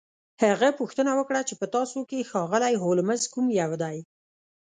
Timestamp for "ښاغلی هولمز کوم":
2.29-3.45